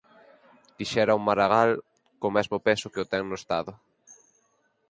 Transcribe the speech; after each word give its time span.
Quixera 0.77 1.17
un 1.19 1.23
Maragall 1.27 1.71
co 2.19 2.27
mesmo 2.37 2.57
peso 2.67 2.91
que 2.93 3.09
ten 3.11 3.23
no 3.27 3.35
Estado. 3.41 3.71